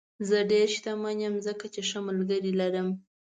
[0.27, 2.87] زه ډېر شتمن یم ځکه چې ښه ملګري لرم.